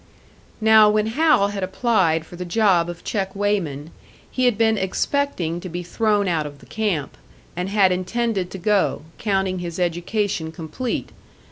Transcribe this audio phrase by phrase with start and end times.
[0.61, 3.91] Now when Hal had applied for the job of check weighman,
[4.31, 7.15] he had been expecting to be thrown out of the camp,
[7.55, 11.09] and had intended to go, counting his education complete.